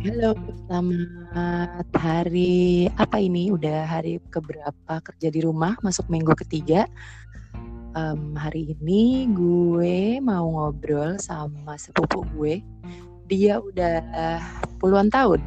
Halo, 0.00 0.32
selamat 0.64 1.92
hari 1.92 2.88
apa 2.96 3.20
ini? 3.20 3.52
Udah 3.52 3.84
hari 3.84 4.16
keberapa 4.32 4.96
kerja 5.04 5.28
di 5.28 5.44
rumah, 5.44 5.76
masuk 5.84 6.08
minggu 6.08 6.32
ketiga. 6.40 6.88
Um, 7.92 8.32
hari 8.32 8.72
ini 8.72 9.28
gue 9.28 10.16
mau 10.24 10.48
ngobrol 10.48 11.20
sama 11.20 11.76
sepupu 11.76 12.24
gue. 12.32 12.64
Dia 13.28 13.60
udah 13.60 14.00
puluhan 14.80 15.12
tahun, 15.12 15.44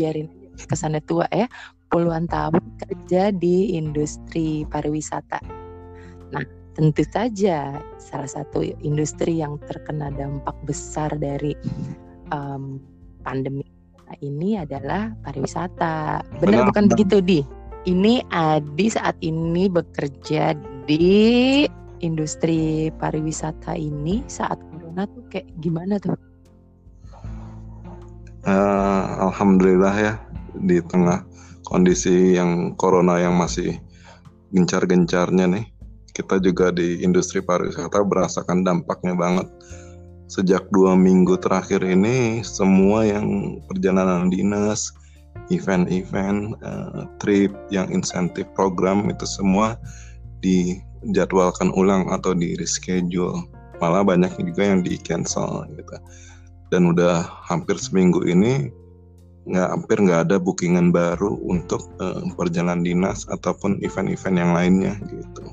biarin 0.00 0.32
kesannya 0.56 1.04
tua 1.04 1.28
ya, 1.28 1.44
puluhan 1.92 2.24
tahun 2.24 2.64
kerja 2.88 3.36
di 3.36 3.76
industri 3.76 4.64
pariwisata. 4.64 5.44
Nah, 6.32 6.44
tentu 6.72 7.04
saja 7.04 7.84
salah 8.00 8.32
satu 8.32 8.64
industri 8.80 9.44
yang 9.44 9.60
terkena 9.68 10.08
dampak 10.08 10.56
besar 10.64 11.12
dari 11.20 11.52
um, 12.32 12.80
pandemi 13.24 13.63
ini 14.22 14.60
adalah 14.60 15.14
pariwisata. 15.24 16.22
Benar, 16.38 16.70
bukan 16.70 16.86
begitu, 16.90 17.18
Di? 17.24 17.40
Ini 17.84 18.24
Adi 18.32 18.86
saat 18.88 19.16
ini 19.20 19.68
bekerja 19.68 20.56
di 20.84 21.64
industri 22.04 22.92
pariwisata 23.00 23.76
ini 23.76 24.24
saat 24.28 24.60
corona 24.72 25.08
tuh 25.08 25.24
kayak 25.32 25.48
gimana 25.60 25.96
tuh? 26.00 26.16
Uh, 28.44 29.32
Alhamdulillah 29.32 29.94
ya 29.96 30.14
di 30.60 30.80
tengah 30.84 31.24
kondisi 31.64 32.36
yang 32.36 32.76
corona 32.76 33.16
yang 33.16 33.34
masih 33.40 33.80
gencar-gencarnya 34.52 35.48
nih 35.48 35.66
kita 36.14 36.38
juga 36.38 36.70
di 36.70 37.02
industri 37.02 37.42
pariwisata 37.42 38.04
merasakan 38.06 38.62
dampaknya 38.62 39.18
banget 39.18 39.48
sejak 40.28 40.66
dua 40.72 40.96
minggu 40.96 41.36
terakhir 41.40 41.84
ini 41.84 42.40
semua 42.40 43.04
yang 43.04 43.58
perjalanan 43.68 44.32
dinas, 44.32 44.92
event-event, 45.52 46.56
uh, 46.64 47.04
trip, 47.20 47.52
yang 47.68 47.90
insentif 47.92 48.48
program 48.56 49.08
itu 49.12 49.28
semua 49.28 49.76
dijadwalkan 50.40 51.72
ulang 51.76 52.08
atau 52.12 52.32
di 52.32 52.56
reschedule. 52.56 53.44
Malah 53.82 54.06
banyak 54.06 54.32
juga 54.40 54.62
yang 54.64 54.80
di 54.80 54.96
cancel 54.96 55.68
gitu. 55.76 55.96
Dan 56.72 56.96
udah 56.96 57.22
hampir 57.44 57.76
seminggu 57.76 58.24
ini 58.24 58.72
nggak 59.44 59.68
hampir 59.76 60.00
nggak 60.00 60.20
ada 60.24 60.36
bookingan 60.40 60.88
baru 60.88 61.36
untuk 61.44 61.84
uh, 62.00 62.24
perjalanan 62.32 62.80
dinas 62.80 63.28
ataupun 63.28 63.76
event-event 63.84 64.40
yang 64.40 64.56
lainnya 64.56 64.96
gitu. 65.12 65.44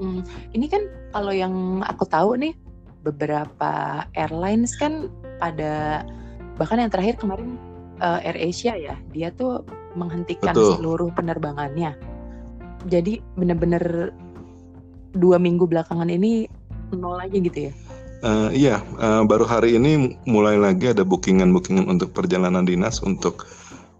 Hmm, 0.00 0.24
ini 0.56 0.64
kan 0.64 0.88
kalau 1.12 1.28
yang 1.28 1.84
aku 1.84 2.08
tahu 2.08 2.40
nih 2.40 2.56
beberapa 3.00 4.04
airlines 4.12 4.76
kan 4.76 5.08
pada 5.40 6.04
bahkan 6.60 6.84
yang 6.84 6.92
terakhir 6.92 7.16
kemarin 7.16 7.56
uh, 8.04 8.20
Air 8.20 8.36
Asia 8.36 8.76
ya 8.76 8.96
dia 9.12 9.32
tuh 9.32 9.64
menghentikan 9.96 10.54
Betul. 10.54 10.78
seluruh 10.78 11.10
penerbangannya. 11.16 11.96
Jadi 12.88 13.20
benar-benar 13.36 14.14
dua 15.12 15.36
minggu 15.36 15.66
belakangan 15.68 16.08
ini 16.08 16.48
nol 16.94 17.18
aja 17.20 17.36
gitu 17.36 17.70
ya? 17.70 17.72
Uh, 18.20 18.52
iya 18.52 18.84
uh, 19.00 19.24
baru 19.24 19.48
hari 19.48 19.80
ini 19.80 20.20
mulai 20.28 20.60
lagi 20.60 20.92
ada 20.92 21.00
bookingan-bookingan 21.08 21.88
untuk 21.88 22.12
perjalanan 22.12 22.68
dinas 22.68 23.00
untuk 23.00 23.48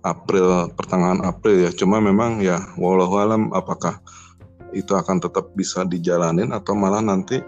April 0.05 0.73
pertengahan 0.77 1.25
April 1.25 1.69
ya. 1.69 1.71
Cuma 1.73 2.01
memang 2.01 2.41
ya 2.41 2.61
walau 2.77 3.21
alam 3.21 3.53
apakah 3.53 4.01
itu 4.77 4.95
akan 4.95 5.19
tetap 5.19 5.51
bisa 5.57 5.83
dijalanin 5.83 6.55
atau 6.55 6.73
malah 6.79 7.03
nanti 7.03 7.43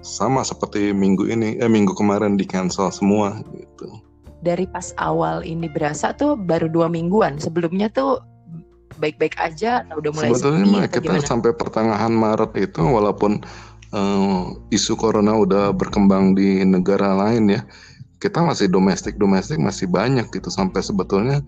sama 0.00 0.42
seperti 0.46 0.92
minggu 0.92 1.28
ini 1.28 1.58
eh 1.60 1.70
minggu 1.70 1.92
kemarin 1.96 2.36
di 2.36 2.44
cancel 2.48 2.92
semua 2.92 3.40
gitu. 3.54 3.88
Dari 4.44 4.68
pas 4.68 4.94
awal 5.00 5.42
ini 5.42 5.66
berasa 5.66 6.14
tuh 6.14 6.38
baru 6.38 6.70
dua 6.70 6.86
mingguan. 6.86 7.40
Sebelumnya 7.40 7.90
tuh 7.90 8.22
baik-baik 8.96 9.36
aja 9.36 9.84
atau 9.84 10.00
udah 10.00 10.12
mulai 10.14 10.30
sebetulnya 10.32 10.88
kita 10.88 11.20
gimana? 11.20 11.28
sampai 11.28 11.50
pertengahan 11.52 12.12
Maret 12.12 12.52
itu 12.56 12.80
walaupun 12.80 13.44
uh, 13.92 14.56
isu 14.72 14.96
corona 14.96 15.36
udah 15.36 15.74
berkembang 15.76 16.32
di 16.32 16.64
negara 16.64 17.12
lain 17.12 17.52
ya 17.52 17.60
kita 18.16 18.40
masih 18.40 18.72
domestik 18.72 19.20
domestik 19.20 19.60
masih 19.60 19.86
banyak 19.90 20.24
gitu. 20.32 20.48
Sampai 20.48 20.80
sebetulnya 20.80 21.44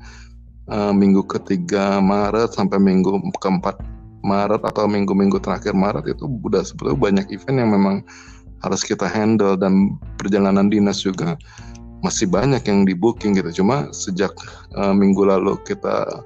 uh, 0.68 0.92
minggu 0.92 1.24
ketiga 1.24 1.98
Maret 2.04 2.52
sampai 2.52 2.76
minggu 2.76 3.16
keempat 3.40 3.80
Maret 4.18 4.66
atau 4.66 4.90
minggu-minggu 4.90 5.38
terakhir 5.38 5.72
Maret 5.72 6.10
itu 6.10 6.26
udah 6.26 6.66
sebetulnya 6.66 6.98
banyak 6.98 7.26
event 7.32 7.56
yang 7.62 7.70
memang 7.70 7.96
harus 8.62 8.82
kita 8.82 9.06
handle 9.06 9.54
dan 9.54 9.98
perjalanan 10.18 10.70
dinas 10.70 11.02
juga 11.02 11.38
masih 12.02 12.30
banyak 12.30 12.62
yang 12.66 12.86
di 12.86 12.94
booking 12.94 13.34
gitu. 13.38 13.62
Cuma 13.62 13.90
sejak 13.90 14.30
uh, 14.78 14.94
minggu 14.94 15.26
lalu 15.26 15.58
kita 15.66 16.22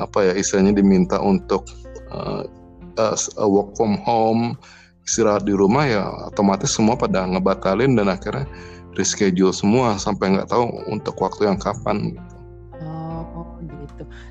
apa 0.00 0.18
ya 0.24 0.32
istilahnya 0.32 0.80
diminta 0.80 1.20
untuk 1.20 1.68
uh, 2.12 2.48
uh, 2.96 3.48
work 3.48 3.76
from 3.76 4.00
home 4.04 4.56
istirahat 5.04 5.44
di 5.44 5.52
rumah 5.52 5.84
ya 5.84 6.04
otomatis 6.32 6.72
semua 6.72 6.96
pada 6.96 7.28
ngebatalin 7.28 7.98
dan 7.98 8.08
akhirnya 8.08 8.48
reschedule 8.96 9.52
semua 9.52 10.00
sampai 10.00 10.36
nggak 10.36 10.48
tahu 10.48 10.66
untuk 10.88 11.18
waktu 11.20 11.50
yang 11.50 11.58
kapan 11.60 12.16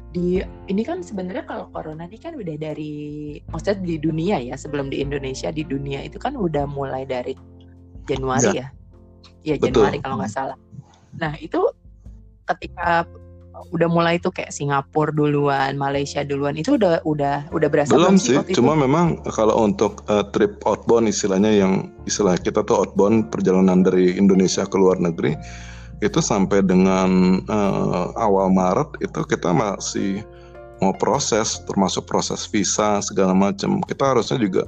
di 0.09 0.41
ini 0.65 0.81
kan 0.81 1.05
sebenarnya 1.05 1.45
kalau 1.45 1.69
corona 1.69 2.09
ini 2.09 2.17
kan 2.17 2.33
udah 2.33 2.55
dari 2.57 3.37
maksudnya 3.53 3.77
di 3.85 3.95
dunia 4.01 4.41
ya 4.41 4.55
sebelum 4.57 4.89
di 4.89 5.01
Indonesia 5.05 5.53
di 5.53 5.61
dunia 5.61 6.01
itu 6.01 6.17
kan 6.17 6.33
udah 6.33 6.65
mulai 6.65 7.05
dari 7.05 7.37
Januari 8.09 8.57
ya? 8.57 8.67
Ya, 9.45 9.55
ya 9.55 9.69
Januari 9.69 10.01
kalau 10.01 10.17
nggak 10.17 10.33
salah. 10.33 10.57
Nah 11.17 11.37
itu 11.37 11.61
ketika 12.49 13.05
udah 13.69 13.89
mulai 13.91 14.15
itu 14.17 14.31
kayak 14.31 14.55
Singapura 14.55 15.11
duluan 15.11 15.75
Malaysia 15.75 16.23
duluan 16.23 16.55
itu 16.55 16.79
udah 16.79 17.03
udah 17.03 17.51
udah 17.51 17.67
berasa 17.67 17.91
belum 17.91 18.15
sih 18.15 18.39
cuma 18.55 18.73
itu? 18.77 18.83
memang 18.87 19.19
kalau 19.35 19.67
untuk 19.67 20.05
uh, 20.07 20.23
trip 20.31 20.63
outbound 20.63 21.11
istilahnya 21.11 21.51
yang 21.51 21.91
istilah 22.07 22.39
kita 22.39 22.63
tuh 22.63 22.79
outbound 22.79 23.27
perjalanan 23.27 23.83
dari 23.83 24.15
Indonesia 24.15 24.63
ke 24.63 24.77
luar 24.79 25.01
negeri 25.03 25.35
itu 25.99 26.19
sampai 26.23 26.63
dengan 26.63 27.41
uh, 27.51 28.15
awal 28.15 28.47
Maret 28.51 29.03
itu 29.03 29.19
kita 29.27 29.51
masih 29.51 30.23
mau 30.79 30.95
proses 30.95 31.59
termasuk 31.67 32.07
proses 32.07 32.47
visa 32.47 33.03
segala 33.03 33.35
macam. 33.35 33.83
Kita 33.83 34.15
harusnya 34.15 34.39
juga 34.39 34.63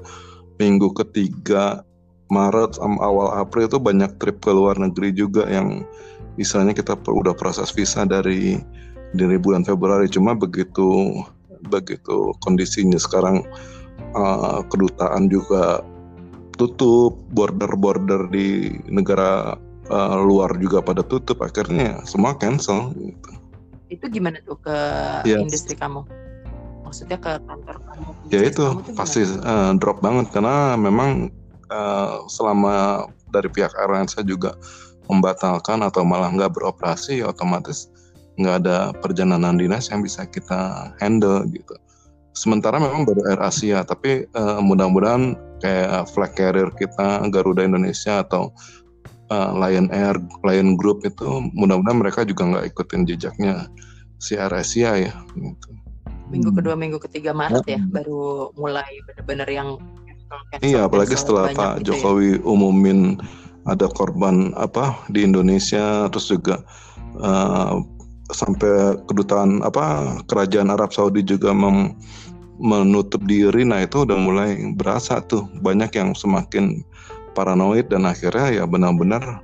minggu 0.59 0.91
ketiga 0.91 1.87
Maret 2.31 2.79
awal 2.79 3.39
April 3.39 3.67
itu 3.67 3.79
banyak 3.79 4.11
trip 4.19 4.43
ke 4.43 4.51
luar 4.51 4.75
negeri 4.79 5.15
juga 5.15 5.47
yang 5.47 5.83
misalnya 6.35 6.75
kita 6.75 6.95
udah 6.99 7.35
proses 7.35 7.71
visa 7.71 8.03
dari 8.03 8.59
dari 9.15 9.35
bulan 9.39 9.63
Februari. 9.63 10.11
Cuma 10.11 10.35
begitu 10.35 11.15
begitu 11.71 12.35
kondisinya 12.43 12.99
sekarang 12.99 13.43
uh, 14.15 14.63
kedutaan 14.67 15.31
juga 15.31 15.83
tutup 16.59 17.15
border-border 17.31 18.27
di 18.31 18.75
negara 18.91 19.55
uh, 19.91 20.17
luar 20.23 20.55
juga 20.57 20.79
pada 20.79 21.03
tutup 21.03 21.43
akhirnya 21.43 21.99
semua 22.07 22.33
cancel 22.39 22.95
gitu. 22.95 23.31
Itu 23.91 24.07
gimana 24.07 24.39
tuh 24.47 24.55
ke 24.63 24.77
yes. 25.27 25.43
industri 25.43 25.75
kamu? 25.75 26.07
Maksudnya 26.87 27.19
ke 27.19 27.39
kantor 27.43 27.75
kamu? 27.83 28.09
Ya 28.31 28.41
itu 28.47 28.63
pasti 28.95 29.27
uh, 29.27 29.75
drop 29.75 29.99
banget 29.99 30.31
karena 30.31 30.79
memang 30.79 31.27
uh, 31.67 32.23
selama 32.31 33.05
dari 33.35 33.51
pihak 33.51 33.71
airline 33.79 34.07
saya 34.07 34.23
juga 34.23 34.55
membatalkan 35.11 35.83
atau 35.83 36.07
malah 36.07 36.31
nggak 36.31 36.55
beroperasi 36.55 37.19
ya 37.19 37.31
otomatis 37.31 37.91
nggak 38.39 38.63
ada 38.63 38.95
perjalanan 39.03 39.59
dinas 39.59 39.91
yang 39.91 39.99
bisa 39.99 40.23
kita 40.23 40.91
handle 41.03 41.43
gitu. 41.51 41.75
Sementara 42.31 42.79
memang 42.79 43.03
baru 43.03 43.27
Air 43.27 43.43
Asia, 43.43 43.83
tapi 43.83 44.23
uh, 44.39 44.63
mudah-mudahan 44.63 45.35
kayak 45.59 46.07
flag 46.15 46.31
carrier 46.31 46.71
kita 46.79 47.27
Garuda 47.27 47.67
Indonesia 47.67 48.23
atau 48.23 48.55
uh, 49.31 49.55
Lion 49.55 49.87
Air, 49.95 50.19
Lion 50.43 50.75
Group 50.75 51.07
itu 51.07 51.47
mudah-mudahan 51.55 51.97
mereka 52.03 52.27
juga 52.27 52.51
nggak 52.51 52.75
ikutin 52.75 53.07
jejaknya 53.07 53.71
si 54.19 54.35
Asia 54.35 54.99
ya. 54.99 55.13
Gitu. 55.33 55.69
Minggu 56.31 56.51
kedua, 56.55 56.75
minggu 56.75 56.99
ketiga 56.99 57.31
Maret 57.31 57.65
ya, 57.67 57.79
baru 57.91 58.51
mulai 58.59 58.99
benar-benar 59.07 59.49
yang 59.51 59.69
Iya, 60.63 60.87
apalagi 60.87 61.11
setelah 61.19 61.51
Pak 61.51 61.83
gitu. 61.83 61.91
Jokowi 61.91 62.39
ya? 62.39 62.43
umumin 62.47 63.19
ada 63.67 63.91
korban 63.91 64.55
apa 64.55 64.95
di 65.11 65.27
Indonesia, 65.27 66.07
terus 66.07 66.31
juga 66.31 66.63
uh, 67.19 67.83
sampai 68.31 68.95
kedutaan 69.11 69.59
apa 69.59 70.15
kerajaan 70.31 70.71
Arab 70.71 70.95
Saudi 70.95 71.19
juga 71.19 71.51
mem, 71.51 71.99
menutup 72.63 73.19
diri, 73.27 73.67
nah 73.67 73.83
itu 73.83 74.07
udah 74.07 74.15
mulai 74.15 74.55
berasa 74.79 75.19
tuh 75.27 75.51
banyak 75.59 75.91
yang 75.99 76.15
semakin 76.15 76.79
paranoid 77.33 77.87
dan 77.91 78.07
akhirnya 78.07 78.61
ya 78.61 78.63
benar-benar 78.67 79.41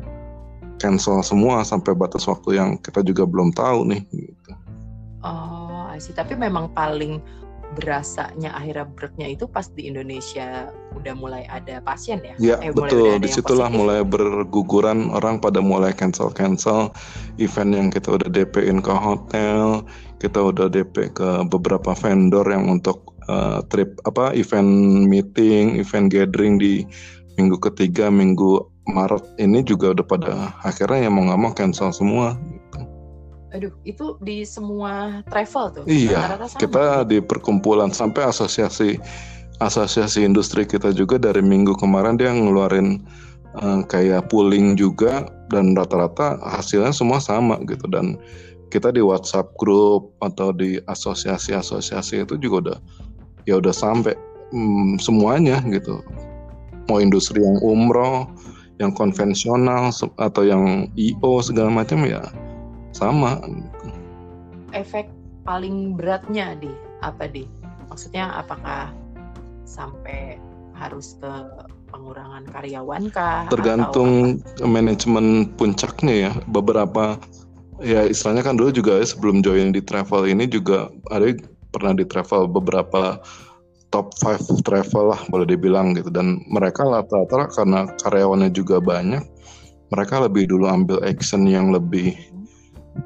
cancel 0.78 1.26
semua 1.26 1.66
sampai 1.66 1.98
batas 1.98 2.30
waktu 2.30 2.58
yang 2.58 2.70
kita 2.78 3.02
juga 3.02 3.26
belum 3.26 3.54
tahu 3.54 3.90
nih 3.90 4.02
gitu. 4.14 4.52
Oh, 5.26 5.90
sih 5.98 6.14
tapi 6.14 6.38
memang 6.38 6.70
paling 6.72 7.20
berasanya 7.76 8.56
akhirnya 8.56 8.88
beratnya 8.88 9.28
itu 9.28 9.44
pas 9.46 9.68
di 9.68 9.92
Indonesia 9.92 10.72
udah 10.96 11.14
mulai 11.14 11.44
ada 11.52 11.84
pasien 11.84 12.24
ya? 12.24 12.34
Ya 12.40 12.56
eh, 12.64 12.72
betul, 12.72 13.20
di 13.20 13.28
situlah 13.28 13.68
mulai 13.68 14.08
berguguran 14.08 15.12
orang 15.12 15.44
pada 15.44 15.60
mulai 15.60 15.92
cancel 15.92 16.32
cancel 16.32 16.96
event 17.38 17.72
yang 17.76 17.88
kita 17.92 18.16
udah 18.16 18.30
DP-in 18.32 18.80
ke 18.80 18.94
hotel, 18.96 19.84
kita 20.18 20.40
udah 20.40 20.72
DP 20.72 21.12
ke 21.12 21.44
beberapa 21.52 21.92
vendor 21.92 22.48
yang 22.48 22.72
untuk 22.72 23.14
uh, 23.28 23.60
trip 23.68 24.00
apa 24.08 24.32
event 24.34 25.06
meeting, 25.06 25.76
event 25.78 26.08
gathering 26.08 26.56
di 26.58 26.88
minggu 27.38 27.58
ketiga, 27.62 28.10
minggu 28.10 28.66
Maret 28.90 29.24
ini 29.38 29.62
juga 29.62 29.94
udah 29.94 30.06
pada 30.06 30.34
akhirnya 30.66 31.08
yang 31.08 31.14
mau 31.16 31.24
nggak 31.30 31.40
mau 31.40 31.52
cancel 31.54 31.94
semua. 31.94 32.36
Gitu. 32.36 32.80
Aduh, 33.56 33.74
itu 33.88 34.06
di 34.26 34.44
semua 34.44 35.24
travel 35.32 35.66
tuh. 35.72 35.84
Iya, 35.88 36.36
kita 36.60 37.08
di 37.08 37.24
perkumpulan 37.24 37.94
sampai 37.94 38.28
asosiasi 38.28 39.00
asosiasi 39.58 40.22
industri 40.22 40.70
kita 40.70 40.94
juga 40.94 41.18
dari 41.18 41.42
minggu 41.42 41.74
kemarin 41.82 42.20
dia 42.20 42.30
ngeluarin 42.30 43.02
uh, 43.58 43.82
kayak 43.90 44.30
pooling 44.30 44.78
juga 44.78 45.26
dan 45.50 45.74
rata-rata 45.74 46.38
hasilnya 46.46 46.94
semua 46.94 47.18
sama 47.18 47.58
gitu 47.66 47.90
dan 47.90 48.22
kita 48.70 48.92
di 48.94 49.02
WhatsApp 49.02 49.56
grup 49.58 50.14
atau 50.22 50.52
di 50.52 50.78
asosiasi-asosiasi 50.86 52.28
itu 52.28 52.36
juga 52.38 52.56
udah 52.62 52.78
ya 53.48 53.58
udah 53.58 53.74
sampai 53.74 54.14
hmm, 54.52 55.00
semuanya 55.00 55.64
gitu. 55.72 56.04
Mau 56.88 57.04
industri 57.04 57.44
yang 57.44 57.60
umroh, 57.60 58.28
yang 58.80 58.94
konvensional 58.94 59.92
atau 60.22 60.44
yang 60.46 60.88
IO 60.96 61.42
segala 61.44 61.74
macam 61.74 62.06
ya 62.06 62.22
sama. 62.94 63.42
Efek 64.72 65.10
paling 65.44 65.98
beratnya 65.98 66.58
di 66.58 66.72
apa 67.02 67.28
di? 67.30 67.46
Maksudnya 67.88 68.32
apakah 68.38 68.92
sampai 69.68 70.38
harus 70.78 71.18
ke 71.18 71.32
pengurangan 71.90 72.46
karyawan 72.52 73.10
kah 73.10 73.50
tergantung 73.50 74.44
atau... 74.44 74.68
manajemen 74.70 75.50
puncaknya 75.58 76.30
ya. 76.30 76.32
Beberapa 76.52 77.18
ya 77.82 78.06
istilahnya 78.06 78.46
kan 78.46 78.56
dulu 78.58 78.70
juga 78.74 79.02
sebelum 79.02 79.42
join 79.42 79.74
di 79.74 79.82
travel 79.82 80.30
ini 80.30 80.46
juga 80.46 80.90
ada 81.10 81.34
pernah 81.74 81.94
di 81.94 82.06
travel 82.06 82.50
beberapa 82.50 83.22
top 83.98 84.14
5 84.22 84.62
travel 84.62 85.10
lah 85.10 85.22
boleh 85.34 85.50
dibilang 85.50 85.98
gitu. 85.98 86.14
Dan 86.14 86.46
mereka 86.46 86.86
rata-rata 86.86 87.50
karena 87.50 87.90
karyawannya 87.98 88.54
juga 88.54 88.78
banyak 88.78 89.26
mereka 89.90 90.22
lebih 90.22 90.46
dulu 90.46 90.70
ambil 90.70 91.02
action 91.02 91.50
yang 91.50 91.74
lebih 91.74 92.14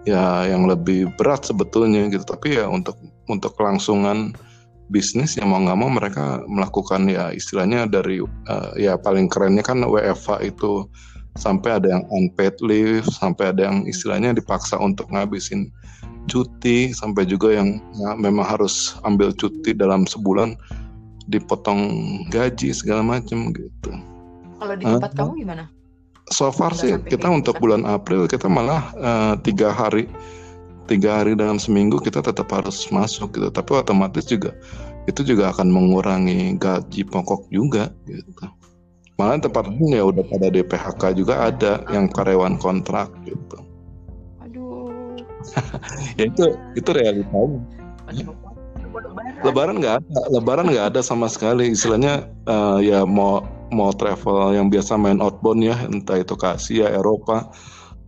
ya 0.04 0.44
yang 0.52 0.68
lebih 0.68 1.08
berat 1.16 1.48
sebetulnya 1.48 2.12
gitu. 2.12 2.28
Tapi 2.28 2.60
ya 2.60 2.68
untuk 2.68 3.00
untuk 3.32 3.56
kelangsungan 3.56 4.36
bisnis 4.92 5.40
yang 5.40 5.56
mau 5.56 5.64
nggak 5.64 5.80
mau 5.80 5.88
mereka 5.88 6.44
melakukan 6.52 7.08
ya 7.08 7.32
istilahnya 7.32 7.88
dari 7.88 8.20
uh, 8.20 8.76
ya 8.76 9.00
paling 9.00 9.32
kerennya 9.32 9.64
kan 9.64 9.80
WFH 9.80 10.44
itu 10.44 10.84
sampai 11.40 11.80
ada 11.80 11.88
yang 11.96 12.04
unpaid 12.12 12.60
leave 12.60 13.08
sampai 13.08 13.56
ada 13.56 13.72
yang 13.72 13.88
istilahnya 13.88 14.36
dipaksa 14.36 14.76
untuk 14.76 15.08
ngabisin 15.16 15.72
cuti 16.28 16.92
sampai 16.92 17.24
juga 17.24 17.56
yang 17.56 17.80
ya, 17.98 18.14
memang 18.20 18.44
harus 18.44 19.00
ambil 19.08 19.32
cuti 19.32 19.72
dalam 19.72 20.04
sebulan 20.04 20.60
dipotong 21.32 21.80
gaji 22.28 22.76
segala 22.76 23.00
macam 23.00 23.56
gitu. 23.56 23.92
Kalau 24.60 24.76
di 24.76 24.84
tempat 24.84 25.12
uh, 25.16 25.18
kamu 25.18 25.34
gimana? 25.48 25.66
so 26.32 26.48
far 26.50 26.72
sih 26.72 26.96
kita 27.12 27.28
untuk 27.28 27.60
gitu. 27.60 27.64
bulan 27.68 27.84
April 27.84 28.26
kita 28.26 28.48
malah 28.48 28.94
uh, 28.96 29.34
tiga 29.44 29.70
hari 29.74 30.08
tiga 30.88 31.22
hari 31.22 31.36
dalam 31.36 31.60
seminggu 31.60 32.00
kita 32.00 32.24
tetap 32.24 32.52
harus 32.52 32.88
masuk 32.92 33.36
gitu. 33.36 33.48
Tapi 33.52 33.70
otomatis 33.80 34.28
juga 34.28 34.56
itu 35.08 35.22
juga 35.24 35.52
akan 35.56 35.72
mengurangi 35.72 36.60
gaji 36.60 37.08
pokok 37.08 37.48
juga 37.52 37.92
gitu. 38.08 38.48
Malah 39.20 39.38
tempat 39.38 39.70
ini 39.70 40.02
ya 40.02 40.04
udah 40.08 40.26
pada 40.26 40.50
DPHK 40.50 41.02
juga 41.14 41.48
ada 41.48 41.86
yang 41.94 42.10
karyawan 42.10 42.58
kontrak 42.58 43.12
gitu. 43.28 43.58
Aduh. 44.42 44.90
Ya 46.20 46.28
itu 46.28 46.54
itu 46.76 46.90
realitanya 46.92 47.64
lebaran 49.42 49.82
nggak 49.82 49.96
ada 50.02 50.20
lebaran 50.30 50.68
nggak 50.70 50.88
ada 50.94 51.02
sama 51.02 51.26
sekali 51.26 51.74
istilahnya 51.74 52.30
uh, 52.46 52.78
ya 52.82 53.06
mau 53.06 53.42
mau 53.72 53.90
travel 53.96 54.54
yang 54.54 54.68
biasa 54.68 55.00
main 55.00 55.24
outbound 55.24 55.64
ya 55.64 55.76
entah 55.88 56.20
itu 56.20 56.36
ke 56.36 56.44
Asia, 56.44 56.92
Eropa, 56.92 57.50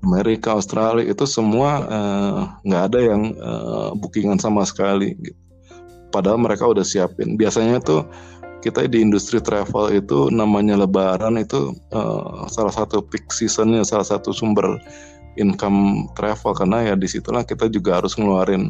Amerika, 0.04 0.60
Australia 0.60 1.08
itu 1.08 1.24
semua 1.24 1.88
eh, 1.88 2.40
nggak 2.68 2.84
uh, 2.84 2.88
ada 2.92 3.00
yang 3.00 3.22
uh, 3.40 3.96
bookingan 3.96 4.36
sama 4.38 4.68
sekali. 4.68 5.16
Gitu. 5.16 5.40
Padahal 6.12 6.38
mereka 6.38 6.68
udah 6.68 6.84
siapin. 6.84 7.40
Biasanya 7.40 7.80
tuh 7.80 8.04
kita 8.60 8.86
di 8.92 9.00
industri 9.00 9.40
travel 9.40 9.96
itu 9.96 10.28
namanya 10.30 10.76
Lebaran 10.76 11.40
itu 11.40 11.74
uh, 11.96 12.46
salah 12.52 12.76
satu 12.76 13.00
peak 13.00 13.32
seasonnya, 13.32 13.88
salah 13.88 14.06
satu 14.06 14.36
sumber 14.36 14.78
income 15.40 16.12
travel 16.14 16.54
karena 16.54 16.94
ya 16.94 16.96
di 17.00 17.10
situlah 17.10 17.42
kita 17.42 17.66
juga 17.72 17.98
harus 17.98 18.14
ngeluarin 18.20 18.70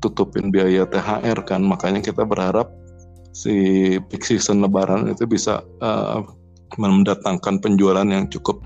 tutupin 0.00 0.52
biaya 0.52 0.84
THR 0.88 1.38
kan. 1.46 1.64
Makanya 1.64 2.04
kita 2.04 2.22
berharap 2.24 2.70
si 3.36 3.54
peak 4.08 4.24
season 4.24 4.64
lebaran 4.64 5.12
itu 5.12 5.28
bisa 5.28 5.60
uh, 5.84 6.24
mendatangkan 6.80 7.60
penjualan 7.60 8.06
yang 8.06 8.26
cukup 8.32 8.64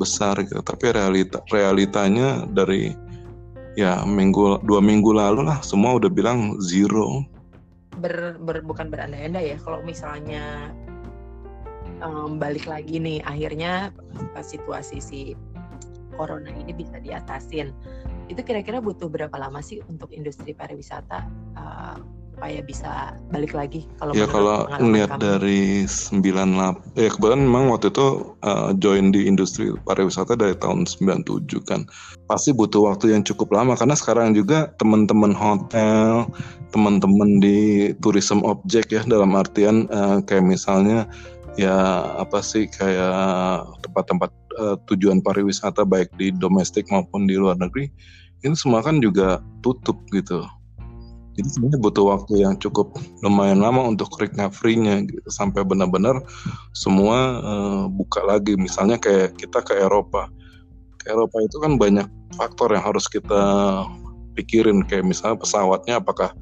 besar 0.00 0.38
gitu. 0.42 0.60
Tapi 0.64 0.90
realita 0.90 1.38
realitanya 1.52 2.48
dari 2.50 2.90
ya 3.78 4.02
minggu 4.02 4.64
dua 4.66 4.82
minggu 4.82 5.14
lalu 5.14 5.46
lah 5.46 5.62
semua 5.62 6.00
udah 6.00 6.10
bilang 6.10 6.58
zero. 6.58 7.22
Ber, 8.00 8.40
ber 8.40 8.64
bukan 8.64 8.88
berandai-andai 8.88 9.54
ya 9.54 9.58
kalau 9.60 9.84
misalnya 9.84 10.72
um, 12.00 12.40
balik 12.40 12.64
lagi 12.64 12.96
nih 12.96 13.20
akhirnya 13.28 13.92
situasi 14.40 14.98
si 14.98 15.20
corona 16.16 16.50
ini 16.52 16.72
bisa 16.74 16.98
diatasin. 17.00 17.72
Itu 18.30 18.46
kira-kira 18.46 18.78
butuh 18.78 19.10
berapa 19.10 19.34
lama 19.34 19.58
sih 19.58 19.82
untuk 19.90 20.14
industri 20.14 20.54
pariwisata 20.54 21.26
uh, 21.58 21.98
supaya 22.40 22.64
bisa 22.64 22.92
balik 23.28 23.52
lagi 23.52 23.84
kalau 24.00 24.16
ya 24.16 24.24
kalau 24.24 24.64
ngelihat 24.80 25.20
dari 25.20 25.84
98 25.84 26.96
ya 26.96 27.12
kebetulan 27.12 27.40
memang 27.44 27.68
waktu 27.68 27.92
itu 27.92 28.32
uh, 28.40 28.72
join 28.80 29.12
di 29.12 29.28
industri 29.28 29.76
pariwisata 29.84 30.40
dari 30.40 30.56
tahun 30.56 30.88
97 30.88 31.68
kan. 31.68 31.84
Pasti 32.24 32.56
butuh 32.56 32.88
waktu 32.88 33.12
yang 33.12 33.28
cukup 33.28 33.52
lama 33.52 33.76
karena 33.76 33.92
sekarang 33.92 34.32
juga 34.32 34.72
teman-teman 34.80 35.36
hotel 35.36 36.32
teman-teman 36.70 37.42
di 37.42 37.92
tourism 37.98 38.46
object 38.46 38.88
ya 38.94 39.02
dalam 39.04 39.34
artian 39.36 39.90
uh, 39.90 40.22
kayak 40.24 40.46
misalnya 40.46 41.04
ya 41.60 41.76
apa 42.16 42.40
sih 42.40 42.70
kayak 42.70 43.68
tempat-tempat 43.84 44.32
uh, 44.58 44.76
tujuan 44.90 45.22
pariwisata 45.22 45.86
baik 45.86 46.10
di 46.18 46.34
domestik 46.34 46.88
maupun 46.90 47.28
di 47.28 47.38
luar 47.38 47.54
negeri 47.60 47.92
ini 48.42 48.56
semua 48.56 48.80
kan 48.80 48.98
juga 48.98 49.44
tutup 49.60 50.00
gitu 50.10 50.42
jadi 51.38 51.48
sebenarnya 51.56 51.80
butuh 51.80 52.04
waktu 52.04 52.32
yang 52.42 52.54
cukup 52.58 52.98
lumayan 53.22 53.62
lama 53.62 53.86
untuk 53.86 54.10
recovery-nya 54.18 55.06
gitu, 55.08 55.28
sampai 55.30 55.62
benar-benar 55.62 56.20
semua 56.74 57.40
uh, 57.40 57.84
buka 57.88 58.20
lagi. 58.26 58.58
Misalnya 58.60 58.98
kayak 58.98 59.38
kita 59.40 59.62
ke 59.62 59.78
Eropa. 59.78 60.28
Ke 61.00 61.14
Eropa 61.14 61.40
itu 61.40 61.56
kan 61.62 61.78
banyak 61.78 62.04
faktor 62.34 62.74
yang 62.74 62.84
harus 62.84 63.08
kita 63.08 63.40
pikirin 64.36 64.84
kayak 64.84 65.06
misalnya 65.06 65.40
pesawatnya 65.40 66.02
apakah 66.02 66.34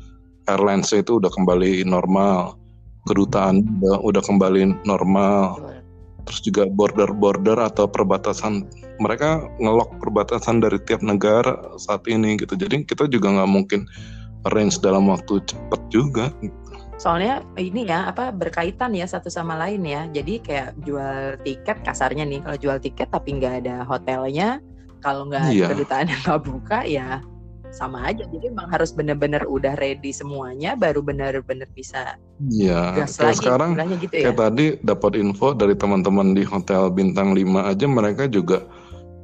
airlines 0.49 0.91
itu 0.91 1.21
udah 1.21 1.31
kembali 1.31 1.85
normal, 1.85 2.57
kedutaan 3.07 3.63
udah, 3.85 4.03
udah 4.03 4.23
kembali 4.25 4.83
normal. 4.89 5.78
Terus 6.29 6.41
juga 6.45 6.63
border-border 6.69 7.57
atau 7.57 7.89
perbatasan 7.89 8.69
mereka 9.01 9.49
ngelok 9.57 9.97
perbatasan 9.99 10.61
dari 10.61 10.77
tiap 10.85 11.01
negara 11.01 11.57
saat 11.81 12.05
ini 12.05 12.37
gitu. 12.37 12.53
Jadi 12.55 12.85
kita 12.85 13.09
juga 13.09 13.33
nggak 13.33 13.51
mungkin 13.51 13.89
range 14.53 14.79
dalam 14.85 15.09
waktu 15.09 15.43
cepat 15.49 15.81
juga 15.91 16.31
soalnya 16.99 17.47
ini 17.55 17.87
ya 17.87 18.11
apa 18.11 18.35
berkaitan 18.35 18.91
ya 18.91 19.07
satu 19.07 19.31
sama 19.31 19.55
lain 19.55 19.87
ya 19.87 20.11
jadi 20.11 20.35
kayak 20.43 20.69
jual 20.83 21.39
tiket 21.47 21.79
kasarnya 21.87 22.27
nih 22.27 22.43
kalau 22.43 22.59
jual 22.59 22.79
tiket 22.83 23.09
tapi 23.15 23.39
nggak 23.39 23.63
ada 23.65 23.87
hotelnya 23.87 24.59
kalau 24.99 25.31
nggak 25.31 25.47
iya. 25.55 25.71
kedutaan 25.71 26.11
yang 26.11 26.21
nggak 26.27 26.43
buka 26.43 26.79
ya 26.83 27.23
sama 27.71 28.09
aja 28.09 28.25
jadi 28.29 28.51
emang 28.51 28.69
harus 28.73 28.91
bener-bener 28.93 29.45
udah 29.47 29.77
ready 29.79 30.11
semuanya 30.11 30.75
baru 30.75 31.05
bener-bener 31.05 31.69
bisa 31.77 32.17
Iya. 32.39 33.03
Gas 33.03 33.19
lagi, 33.19 33.43
sekarang 33.43 33.75
gitu 33.99 34.15
ya? 34.15 34.31
kayak 34.31 34.39
tadi 34.39 34.67
dapat 34.87 35.19
info 35.19 35.59
dari 35.59 35.75
teman-teman 35.75 36.39
di 36.39 36.47
hotel 36.47 36.87
bintang 36.87 37.35
5 37.35 37.43
aja 37.67 37.87
mereka 37.91 38.31
juga 38.31 38.63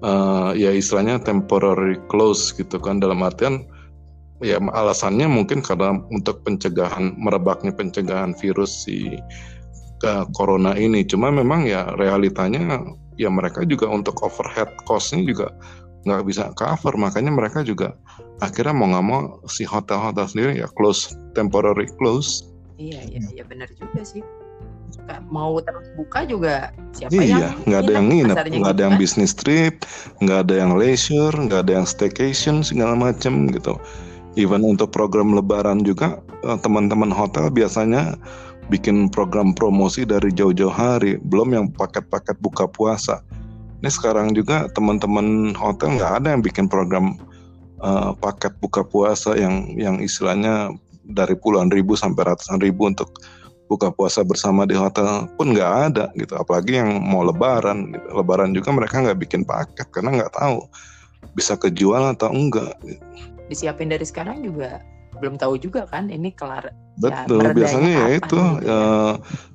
uh, 0.03 0.51
ya 0.53 0.75
istilahnya 0.75 1.23
temporary 1.23 1.97
close 2.11 2.51
gitu 2.51 2.83
kan 2.83 2.99
dalam 2.99 3.23
artian 3.23 3.63
ya 4.43 4.59
alasannya 4.59 5.31
mungkin 5.31 5.63
karena 5.63 5.95
untuk 6.11 6.43
pencegahan 6.43 7.15
merebaknya 7.17 7.71
pencegahan 7.71 8.35
virus 8.35 8.83
si 8.83 9.15
uh, 10.03 10.27
corona 10.35 10.75
ini 10.75 11.07
cuma 11.07 11.31
memang 11.31 11.65
ya 11.71 11.95
realitanya 11.97 12.83
ya 13.15 13.31
mereka 13.31 13.63
juga 13.63 13.87
untuk 13.87 14.19
overhead 14.27 14.69
costnya 14.91 15.23
juga 15.23 15.55
nggak 16.05 16.25
bisa 16.29 16.53
cover 16.55 16.95
makanya 17.01 17.33
mereka 17.33 17.65
juga 17.65 17.97
akhirnya 18.45 18.75
mau 18.77 18.89
nggak 18.93 19.05
mau 19.05 19.21
si 19.49 19.65
hotel-hotel 19.65 20.27
sendiri 20.29 20.53
ya 20.61 20.69
close 20.77 21.17
temporary 21.33 21.89
close. 21.97 22.53
Iya 22.77 23.01
iya 23.09 23.21
iya 23.41 23.45
benar 23.45 23.69
juga 23.77 24.03
sih. 24.05 24.23
Mau 25.29 25.59
terus 25.61 25.91
buka 25.99 26.23
juga 26.25 26.71
siapa 26.95 27.19
iya, 27.19 27.51
yang 27.51 27.57
nggak 27.67 27.81
ada 27.83 27.93
yang 27.93 28.07
nginep 28.09 28.37
nggak 28.63 28.73
ada 28.79 28.83
yang 28.89 28.97
bisnis 28.97 29.35
trip 29.35 29.83
nggak 30.23 30.49
ada 30.49 30.55
yang 30.65 30.73
leisure 30.79 31.35
nggak 31.35 31.67
ada 31.67 31.73
yang 31.83 31.87
staycation 31.87 32.63
segala 32.63 32.95
macam 32.95 33.51
gitu. 33.51 33.77
Even 34.35 34.67
untuk 34.67 34.91
program 34.91 35.35
lebaran 35.35 35.87
juga 35.87 36.19
eh, 36.47 36.59
teman-teman 36.63 37.11
hotel 37.11 37.51
biasanya 37.51 38.19
bikin 38.73 39.13
program 39.13 39.53
promosi 39.53 40.09
dari 40.09 40.33
jauh-jauh 40.33 40.73
hari 40.73 41.21
belum 41.29 41.53
yang 41.53 41.67
paket-paket 41.77 42.37
buka 42.41 42.65
puasa 42.65 43.21
ini 43.85 43.93
sekarang 43.93 44.33
juga 44.33 44.65
teman-teman 44.73 45.53
hotel 45.53 46.01
nggak 46.01 46.25
ada 46.25 46.33
yang 46.33 46.41
bikin 46.41 46.73
program 46.73 47.21
uh, 47.85 48.17
paket 48.17 48.57
buka 48.65 48.81
puasa 48.81 49.37
yang 49.37 49.77
yang 49.77 50.01
istilahnya 50.01 50.73
dari 51.05 51.37
puluhan 51.37 51.69
ribu 51.69 51.93
sampai 51.93 52.33
ratusan 52.33 52.65
ribu 52.65 52.89
untuk 52.89 53.13
buka 53.69 53.93
puasa 53.93 54.25
bersama 54.25 54.65
di 54.65 54.73
hotel 54.73 55.29
pun 55.37 55.53
nggak 55.53 55.73
ada 55.93 56.09
gitu 56.17 56.33
apalagi 56.33 56.81
yang 56.81 56.97
mau 57.05 57.21
lebaran 57.21 57.93
gitu. 57.93 58.09
lebaran 58.17 58.57
juga 58.57 58.73
mereka 58.73 59.05
nggak 59.05 59.21
bikin 59.21 59.45
paket 59.45 59.85
karena 59.93 60.17
nggak 60.17 60.33
tahu 60.33 60.65
bisa 61.37 61.53
kejual 61.61 62.17
atau 62.17 62.33
enggak 62.33 62.73
gitu. 62.89 63.05
disiapin 63.53 63.93
dari 63.93 64.09
sekarang 64.09 64.41
juga 64.41 64.81
belum 65.21 65.37
tahu 65.37 65.61
juga 65.61 65.85
kan 65.87 66.09
ini 66.09 66.33
kelar 66.33 66.73
betul 66.99 67.43
ya, 67.43 67.53
biasanya 67.53 67.91
ya 67.93 68.07
itu 68.17 68.25
gitu 68.25 68.41
ya. 68.65 68.79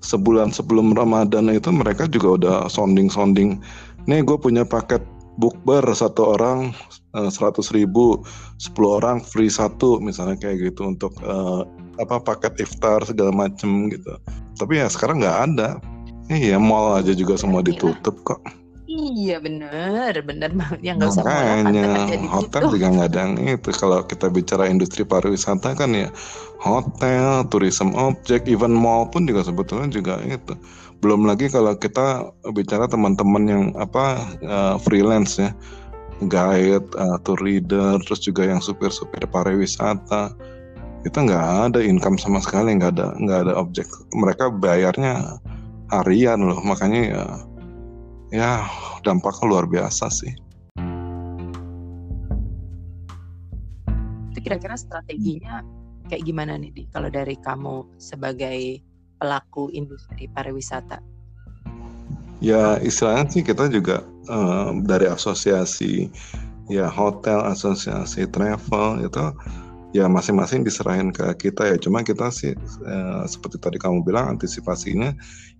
sebulan 0.05 0.53
sebelum 0.53 0.93
Ramadan 0.93 1.49
itu 1.51 1.69
mereka 1.73 2.07
juga 2.07 2.27
udah 2.37 2.57
sounding 2.71 3.09
sounding 3.11 3.59
nih 4.09 4.25
gue 4.25 4.37
punya 4.41 4.65
paket 4.65 5.05
bookber 5.39 5.85
satu 5.93 6.35
orang 6.35 6.75
eh, 7.15 7.29
seratus 7.31 7.71
ribu, 7.71 8.25
sepuluh 8.57 8.99
orang 8.99 9.21
free 9.21 9.47
satu 9.47 10.01
misalnya 10.03 10.35
kayak 10.35 10.73
gitu 10.73 10.89
untuk 10.89 11.15
uh, 11.23 11.63
apa 12.01 12.19
paket 12.19 12.65
iftar 12.67 13.05
segala 13.07 13.31
macem 13.31 13.87
gitu. 13.87 14.19
Tapi 14.59 14.83
ya 14.83 14.91
sekarang 14.91 15.23
nggak 15.23 15.39
ada. 15.53 15.69
Iya 16.29 16.61
mall 16.61 16.99
aja 16.99 17.15
juga 17.15 17.39
semua 17.39 17.63
ditutup 17.63 18.19
kok. 18.27 18.43
Iya 18.89 19.37
bener, 19.37 20.17
bener 20.25 20.49
banget 20.57 20.81
yang 20.81 20.97
nggak 20.97 21.13
usah 21.13 21.21
Makanya 21.21 22.25
hotel 22.25 22.73
juga 22.73 22.87
nggak 22.89 23.07
ada 23.13 23.21
itu. 23.37 23.69
Kalau 23.73 24.01
kita 24.05 24.27
bicara 24.33 24.65
industri 24.65 25.05
pariwisata 25.05 25.77
kan 25.77 25.93
ya 25.93 26.09
hotel, 26.57 27.45
tourism 27.47 27.93
object, 27.95 28.49
even 28.49 28.73
mall 28.73 29.05
pun 29.07 29.29
juga 29.29 29.45
sebetulnya 29.45 29.93
juga 29.93 30.17
itu 30.25 30.57
belum 30.99 31.23
lagi 31.23 31.47
kalau 31.47 31.79
kita 31.79 32.27
bicara 32.51 32.83
teman-teman 32.83 33.43
yang 33.47 33.63
apa 33.79 34.19
uh, 34.43 34.75
freelance 34.79 35.39
ya. 35.39 35.55
Guide 36.19 36.83
uh, 36.99 37.15
tour 37.23 37.39
leader 37.39 37.95
terus 38.03 38.19
juga 38.19 38.43
yang 38.43 38.59
supir-supir 38.59 39.23
pariwisata. 39.23 40.35
Itu 41.07 41.17
nggak 41.23 41.71
ada 41.71 41.79
income 41.79 42.19
sama 42.19 42.43
sekali 42.43 42.75
nggak 42.75 42.91
ada 42.99 43.15
nggak 43.15 43.39
ada 43.47 43.53
objek. 43.55 43.87
Mereka 44.11 44.59
bayarnya 44.59 45.39
harian 45.95 46.43
loh. 46.43 46.59
Makanya 46.59 47.01
ya 47.07 47.23
ya 48.35 48.51
dampaknya 49.07 49.45
luar 49.47 49.65
biasa 49.71 50.11
sih. 50.11 50.35
Itu 54.35 54.39
kira-kira 54.43 54.75
strateginya 54.75 55.63
kayak 56.11 56.27
gimana 56.27 56.59
nih 56.59 56.89
kalau 56.91 57.07
dari 57.07 57.39
kamu 57.39 57.87
sebagai 57.95 58.83
pelaku 59.19 59.67
industri 59.75 60.31
pariwisata? 60.31 61.03
Ya 62.39 62.79
istilahnya 62.79 63.27
sih 63.27 63.43
kita 63.43 63.67
juga 63.67 64.07
um, 64.31 64.87
dari 64.87 65.11
asosiasi 65.11 66.07
ya 66.71 66.87
hotel, 66.87 67.43
asosiasi 67.43 68.23
travel 68.31 69.03
itu 69.03 69.25
ya 69.91 70.07
masing-masing 70.07 70.63
diserahin 70.63 71.11
ke 71.11 71.35
kita 71.35 71.75
ya. 71.75 71.77
Cuma 71.77 71.99
kita 71.99 72.31
sih 72.31 72.55
uh, 72.87 73.27
seperti 73.27 73.59
tadi 73.59 73.77
kamu 73.81 74.07
bilang 74.07 74.39
antisipasinya 74.39 75.11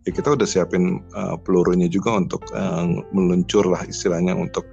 ya 0.07 0.11
kita 0.15 0.39
udah 0.39 0.47
siapin 0.47 1.03
uh, 1.11 1.35
pelurunya 1.35 1.91
juga 1.91 2.15
untuk 2.15 2.47
uh, 2.55 2.87
meluncur 3.11 3.67
lah 3.67 3.83
istilahnya 3.83 4.31
untuk 4.31 4.63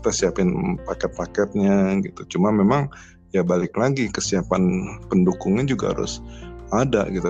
kita 0.00 0.10
siapin 0.16 0.80
paket-paketnya 0.88 2.00
gitu. 2.00 2.38
Cuma 2.38 2.48
memang 2.48 2.88
ya 3.36 3.44
balik 3.44 3.76
lagi 3.76 4.08
kesiapan 4.08 4.96
pendukungnya 5.12 5.68
juga 5.68 5.92
harus 5.92 6.24
ada 6.70 7.06
gitu 7.10 7.26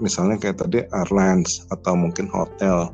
misalnya 0.00 0.40
kayak 0.40 0.58
tadi 0.62 0.82
airlines 0.90 1.62
atau 1.70 1.94
mungkin 1.94 2.26
hotel. 2.32 2.90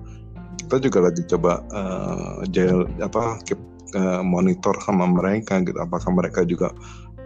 Kita 0.66 0.82
juga 0.82 0.98
lagi 1.08 1.22
coba 1.30 1.62
uh, 1.70 2.42
jail 2.50 2.90
apa 2.98 3.38
keep 3.46 3.60
uh, 3.94 4.20
monitor 4.20 4.74
sama 4.82 5.06
mereka 5.06 5.62
gitu. 5.62 5.78
Apakah 5.78 6.10
mereka 6.10 6.42
juga 6.42 6.74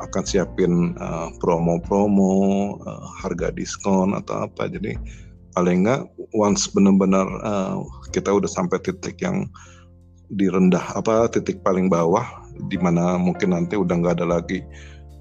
akan 0.00 0.22
siapin 0.24 0.96
uh, 1.00 1.32
promo-promo 1.40 2.76
uh, 2.84 3.06
harga 3.24 3.48
diskon 3.56 4.12
atau 4.12 4.44
apa. 4.44 4.68
Jadi 4.68 4.96
paling 5.56 5.82
enggak 5.88 6.06
once 6.36 6.68
benar-benar 6.70 7.26
uh, 7.42 7.80
kita 8.12 8.28
udah 8.30 8.48
sampai 8.48 8.78
titik 8.84 9.18
yang 9.24 9.48
direndah 10.30 10.94
apa 10.94 11.26
titik 11.26 11.58
paling 11.66 11.90
bawah 11.90 12.22
di 12.70 12.78
mana 12.78 13.18
mungkin 13.18 13.50
nanti 13.50 13.74
udah 13.74 13.98
nggak 13.98 14.14
ada 14.22 14.38
lagi 14.38 14.62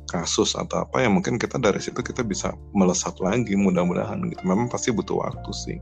kasus 0.09 0.57
atau 0.57 0.83
apa 0.83 1.05
ya 1.05 1.09
mungkin 1.09 1.37
kita 1.37 1.61
dari 1.61 1.77
situ 1.77 2.01
kita 2.01 2.25
bisa 2.25 2.57
melesat 2.73 3.15
lagi 3.21 3.53
mudah-mudahan 3.53 4.19
gitu. 4.27 4.41
Memang 4.43 4.67
pasti 4.67 4.89
butuh 4.89 5.21
waktu 5.21 5.51
sih. 5.53 5.77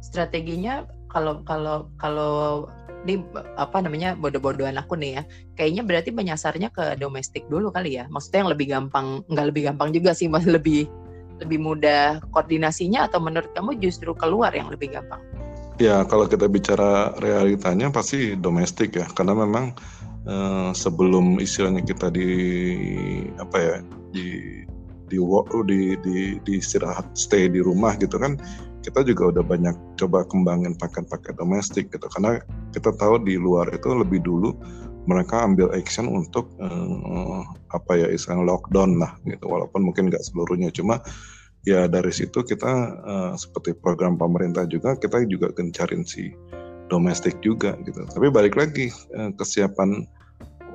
Strateginya 0.00 0.88
kalau 1.12 1.44
kalau 1.44 1.92
kalau 2.00 2.66
di 3.06 3.22
apa 3.54 3.78
namanya 3.78 4.18
bodoh-bodohan 4.18 4.74
aku 4.82 4.98
nih 4.98 5.20
ya 5.20 5.22
kayaknya 5.54 5.82
berarti 5.86 6.10
menyasarnya 6.10 6.74
ke 6.74 6.98
domestik 6.98 7.46
dulu 7.46 7.70
kali 7.70 8.00
ya. 8.00 8.08
Maksudnya 8.10 8.42
yang 8.46 8.50
lebih 8.50 8.66
gampang 8.72 9.06
nggak 9.30 9.46
lebih 9.52 9.62
gampang 9.70 9.94
juga 9.94 10.10
sih 10.16 10.26
masih 10.26 10.58
lebih 10.58 10.90
lebih 11.36 11.60
mudah 11.60 12.24
koordinasinya 12.32 13.04
atau 13.06 13.20
menurut 13.20 13.52
kamu 13.52 13.76
justru 13.78 14.16
keluar 14.16 14.50
yang 14.56 14.72
lebih 14.72 14.96
gampang? 14.96 15.20
Ya 15.76 16.00
kalau 16.08 16.24
kita 16.24 16.48
bicara 16.48 17.12
realitanya 17.20 17.92
pasti 17.92 18.32
domestik 18.32 18.96
ya 18.96 19.04
karena 19.12 19.36
memang 19.36 19.76
uh, 20.26 20.70
sebelum 20.76 21.38
istilahnya 21.40 21.82
kita 21.82 22.10
di 22.12 22.30
apa 23.38 23.56
ya 23.56 23.74
di 24.12 24.62
di 25.06 25.18
work 25.22 25.54
di 25.70 25.94
di 26.02 26.38
di 26.42 26.52
istirahat 26.58 27.06
stay 27.14 27.46
di 27.46 27.62
rumah 27.62 27.94
gitu 27.98 28.18
kan 28.18 28.34
kita 28.86 29.02
juga 29.02 29.34
udah 29.34 29.42
banyak 29.42 29.76
coba 29.98 30.22
kembangin 30.30 30.78
paket-paket 30.78 31.34
domestik 31.34 31.90
gitu. 31.90 32.06
Karena 32.06 32.38
kita 32.70 32.94
tahu 32.94 33.18
di 33.18 33.34
luar 33.34 33.66
itu 33.74 33.90
lebih 33.90 34.22
dulu 34.22 34.54
mereka 35.10 35.42
ambil 35.42 35.74
action 35.74 36.06
untuk 36.06 36.54
uh, 36.62 37.42
apa 37.74 37.98
ya 37.98 38.06
istilah 38.06 38.46
lockdown 38.46 39.02
lah 39.02 39.18
gitu. 39.26 39.50
Walaupun 39.50 39.90
mungkin 39.90 40.06
nggak 40.06 40.22
seluruhnya 40.22 40.70
cuma 40.70 41.02
ya 41.66 41.90
dari 41.90 42.14
situ 42.14 42.46
kita 42.46 42.94
uh, 43.02 43.32
seperti 43.34 43.74
program 43.74 44.14
pemerintah 44.14 44.70
juga 44.70 44.94
kita 44.94 45.26
juga 45.26 45.50
gencarin 45.50 46.06
si 46.06 46.30
domestik 46.86 47.42
juga 47.42 47.74
gitu. 47.82 48.06
Tapi 48.06 48.30
balik 48.30 48.54
lagi 48.54 48.94
uh, 49.18 49.34
kesiapan 49.34 50.06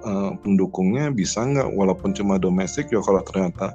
uh, 0.05 0.31
pendukungnya 0.41 1.09
bisa 1.13 1.41
nggak 1.45 1.71
walaupun 1.73 2.13
cuma 2.13 2.37
domestik 2.37 2.89
ya 2.89 3.01
kalau 3.01 3.21
ternyata 3.25 3.73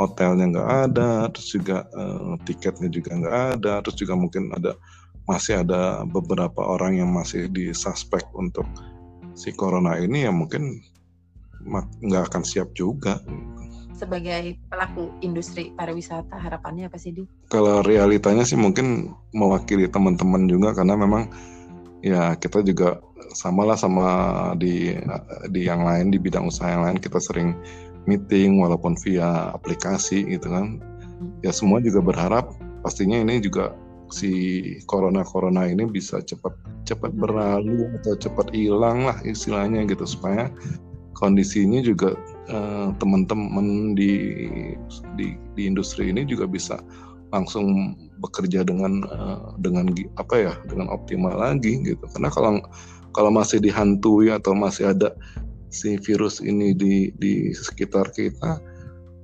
hotelnya 0.00 0.44
nggak 0.52 0.68
ada 0.90 1.10
terus 1.30 1.48
juga 1.52 1.86
uh, 1.92 2.34
tiketnya 2.48 2.88
juga 2.88 3.10
nggak 3.16 3.36
ada 3.58 3.72
terus 3.84 3.96
juga 4.00 4.14
mungkin 4.16 4.50
ada 4.56 4.74
masih 5.28 5.62
ada 5.62 6.02
beberapa 6.02 6.60
orang 6.64 6.98
yang 6.98 7.10
masih 7.14 7.46
disuspek 7.52 8.26
untuk 8.34 8.66
si 9.38 9.54
corona 9.54 9.96
ini 10.00 10.26
ya 10.26 10.32
mungkin 10.34 10.82
nggak 12.02 12.24
akan 12.32 12.42
siap 12.42 12.74
juga 12.74 13.22
sebagai 14.02 14.58
pelaku 14.66 15.14
industri 15.22 15.70
pariwisata 15.78 16.34
harapannya 16.34 16.90
apa 16.90 16.98
sih 16.98 17.14
di? 17.14 17.22
Kalau 17.46 17.86
realitanya 17.86 18.42
sih 18.42 18.58
mungkin 18.58 19.14
mewakili 19.30 19.86
teman-teman 19.86 20.50
juga 20.50 20.74
karena 20.74 20.98
memang 20.98 21.30
ya 22.02 22.34
kita 22.34 22.66
juga 22.66 22.98
sama 23.32 23.62
lah 23.68 23.78
sama 23.78 24.08
di 24.58 24.94
di 25.54 25.66
yang 25.66 25.86
lain 25.86 26.10
di 26.10 26.18
bidang 26.18 26.50
usaha 26.50 26.68
yang 26.70 26.82
lain 26.86 26.98
kita 26.98 27.22
sering 27.22 27.54
meeting 28.10 28.58
walaupun 28.58 28.98
via 29.06 29.54
aplikasi 29.54 30.26
gitu 30.26 30.50
kan. 30.50 30.82
Ya 31.46 31.54
semua 31.54 31.78
juga 31.78 32.02
berharap 32.02 32.50
pastinya 32.82 33.22
ini 33.22 33.38
juga 33.38 33.70
si 34.12 34.32
corona 34.84 35.24
corona 35.24 35.64
ini 35.64 35.88
bisa 35.88 36.20
cepat 36.20 36.52
cepat 36.84 37.16
berlalu 37.16 37.88
atau 38.02 38.12
cepat 38.18 38.52
hilang 38.52 39.08
lah 39.08 39.16
istilahnya 39.24 39.88
gitu 39.88 40.04
supaya 40.04 40.52
kondisinya 41.16 41.80
juga 41.80 42.18
uh, 42.50 42.90
teman-teman 42.98 43.94
di, 43.94 44.44
di 45.16 45.38
di 45.54 45.62
industri 45.64 46.10
ini 46.10 46.26
juga 46.26 46.50
bisa 46.50 46.82
langsung 47.32 47.96
bekerja 48.20 48.66
dengan 48.66 49.06
uh, 49.08 49.56
dengan 49.62 49.88
apa 50.20 50.34
ya 50.36 50.52
dengan 50.68 50.92
optimal 50.92 51.32
lagi 51.32 51.80
gitu. 51.80 52.04
Karena 52.12 52.28
kalau 52.28 52.60
kalau 53.12 53.30
masih 53.30 53.60
dihantui 53.60 54.32
atau 54.32 54.56
masih 54.56 54.92
ada 54.92 55.12
si 55.72 55.96
virus 56.04 56.44
ini 56.44 56.76
di 56.76 57.08
di 57.16 57.52
sekitar 57.56 58.12
kita 58.12 58.60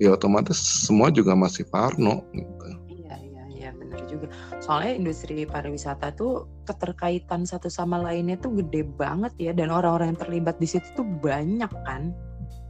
ya 0.00 0.14
otomatis 0.14 0.57
semua 0.57 1.12
juga 1.12 1.37
masih 1.37 1.68
parno 1.68 2.25
gitu. 2.33 2.66
Iya 2.88 3.16
iya 3.21 3.42
iya 3.52 3.71
bener 3.76 4.00
juga. 4.09 4.33
Soalnya 4.62 4.97
industri 4.97 5.45
pariwisata 5.45 6.14
tuh 6.16 6.49
keterkaitan 6.64 7.45
satu 7.45 7.68
sama 7.68 8.00
lainnya 8.00 8.40
tuh 8.40 8.54
gede 8.64 8.87
banget 8.97 9.35
ya 9.37 9.52
dan 9.52 9.68
orang-orang 9.68 10.14
yang 10.14 10.21
terlibat 10.21 10.57
di 10.57 10.68
situ 10.71 10.87
tuh 10.97 11.07
banyak 11.21 11.71
kan. 11.85 12.16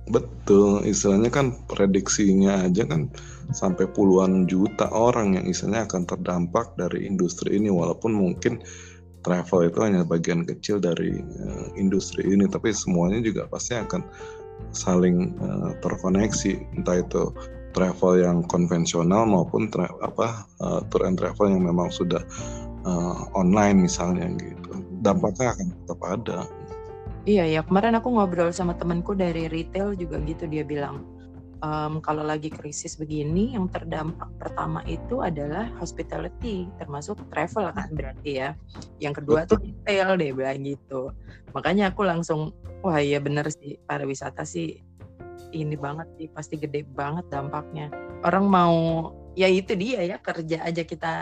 Betul, 0.08 0.88
istilahnya 0.88 1.28
kan 1.28 1.52
prediksinya 1.68 2.64
aja 2.64 2.88
kan 2.88 3.12
sampai 3.52 3.84
puluhan 3.92 4.48
juta 4.48 4.88
orang 4.88 5.36
yang 5.36 5.44
istilahnya 5.44 5.84
akan 5.84 6.08
terdampak 6.08 6.72
dari 6.80 7.04
industri 7.04 7.60
ini 7.60 7.68
walaupun 7.68 8.16
mungkin 8.16 8.64
travel 9.26 9.66
itu 9.66 9.78
hanya 9.82 10.02
bagian 10.06 10.46
kecil 10.46 10.78
dari 10.78 11.18
uh, 11.20 11.66
industri 11.74 12.26
ini 12.26 12.46
tapi 12.46 12.70
semuanya 12.70 13.22
juga 13.22 13.50
pasti 13.50 13.74
akan 13.74 14.02
saling 14.74 15.34
uh, 15.38 15.74
terkoneksi 15.80 16.58
entah 16.76 17.02
itu 17.02 17.30
travel 17.72 18.18
yang 18.18 18.42
konvensional 18.48 19.28
maupun 19.28 19.70
tra 19.70 19.86
apa 20.02 20.48
uh, 20.58 20.80
tour 20.90 21.06
and 21.06 21.20
travel 21.20 21.46
yang 21.46 21.62
memang 21.62 21.92
sudah 21.92 22.20
uh, 22.88 23.28
online 23.36 23.84
misalnya 23.86 24.28
gitu. 24.40 24.82
Dampaknya 25.04 25.54
akan 25.54 25.66
tetap 25.70 26.00
ada. 26.02 26.38
Iya 27.28 27.44
ya. 27.46 27.60
Kemarin 27.62 28.00
aku 28.00 28.08
ngobrol 28.10 28.50
sama 28.50 28.74
temanku 28.74 29.12
dari 29.14 29.46
retail 29.46 29.94
juga 29.94 30.18
gitu 30.24 30.48
dia 30.48 30.64
bilang 30.64 31.04
um, 31.62 31.98
kalau 32.02 32.22
lagi 32.22 32.50
krisis 32.50 32.98
begini 32.98 33.54
yang 33.54 33.66
terdampak 33.70 34.28
pertama 34.38 34.82
itu 34.86 35.20
adalah 35.22 35.70
hospitality 35.78 36.66
termasuk 36.78 37.18
travel 37.30 37.70
kan 37.74 37.88
berarti 37.94 38.30
ya. 38.42 38.50
Yang 39.02 39.24
kedua 39.24 39.44
Betul. 39.44 39.50
tuh 39.50 39.58
retail 39.66 40.08
deh 40.18 40.30
bilang 40.34 40.60
gitu. 40.62 41.02
Makanya 41.54 41.94
aku 41.94 42.02
langsung 42.06 42.54
wah 42.82 42.98
iya 42.98 43.18
bener 43.18 43.50
sih 43.50 43.78
pariwisata 43.86 44.46
sih 44.46 44.78
ini 45.54 45.74
banget 45.74 46.06
sih 46.20 46.28
pasti 46.30 46.54
gede 46.60 46.86
banget 46.94 47.26
dampaknya. 47.30 47.90
Orang 48.26 48.50
mau 48.50 49.10
ya 49.38 49.46
itu 49.46 49.78
dia 49.78 50.02
ya 50.02 50.16
kerja 50.18 50.66
aja 50.66 50.82
kita 50.82 51.14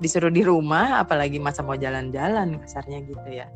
disuruh 0.00 0.32
di 0.32 0.40
rumah 0.40 1.04
apalagi 1.04 1.36
masa 1.36 1.60
mau 1.60 1.76
jalan-jalan 1.76 2.56
kasarnya 2.64 3.04
gitu 3.04 3.28
ya 3.28 3.52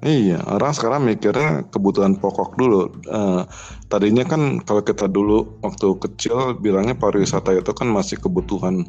Iya, 0.00 0.40
orang 0.48 0.72
sekarang 0.72 1.04
mikirnya 1.04 1.68
kebutuhan 1.68 2.16
pokok 2.16 2.56
dulu. 2.56 2.88
Uh, 3.04 3.44
tadinya 3.92 4.24
kan 4.24 4.56
kalau 4.64 4.80
kita 4.80 5.04
dulu 5.04 5.60
waktu 5.60 5.92
kecil 6.00 6.56
bilangnya 6.56 6.96
pariwisata 6.96 7.52
itu 7.52 7.68
kan 7.76 7.92
masih 7.92 8.16
kebutuhan 8.16 8.88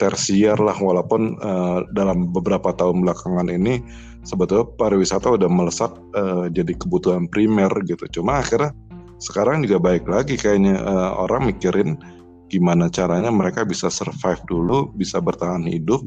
tersier 0.00 0.56
lah, 0.56 0.72
walaupun 0.80 1.36
uh, 1.44 1.84
dalam 1.92 2.32
beberapa 2.32 2.72
tahun 2.72 3.04
belakangan 3.04 3.52
ini 3.52 3.84
sebetulnya 4.24 4.64
pariwisata 4.80 5.36
udah 5.36 5.44
melesat 5.44 5.92
uh, 6.16 6.48
jadi 6.48 6.72
kebutuhan 6.72 7.28
primer 7.28 7.68
gitu. 7.84 8.08
Cuma 8.08 8.40
akhirnya 8.40 8.72
sekarang 9.20 9.60
juga 9.60 9.76
baik 9.92 10.08
lagi 10.08 10.40
kayaknya 10.40 10.80
uh, 10.80 11.20
orang 11.20 11.52
mikirin 11.52 12.00
gimana 12.48 12.88
caranya 12.88 13.28
mereka 13.28 13.68
bisa 13.68 13.92
survive 13.92 14.40
dulu, 14.48 14.88
bisa 14.96 15.20
bertahan 15.20 15.68
hidup 15.68 16.00